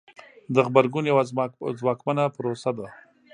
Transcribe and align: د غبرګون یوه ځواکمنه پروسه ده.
د 0.53 0.55
غبرګون 0.67 1.05
یوه 1.11 1.23
ځواکمنه 1.79 2.23
پروسه 2.35 2.71
ده. 2.77 2.87